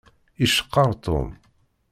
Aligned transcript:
Iceqqeṛ 0.43 0.91
Tom. 1.05 1.29